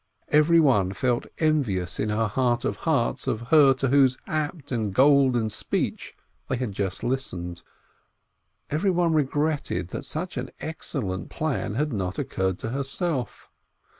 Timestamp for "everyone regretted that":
8.71-10.01